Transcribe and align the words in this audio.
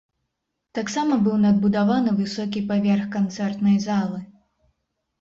Таксама 0.77 1.17
быў 1.27 1.35
надбудаваны 1.43 2.15
высокі 2.23 2.65
паверх 2.75 3.07
канцэртнай 3.21 3.81
залы. 3.89 4.19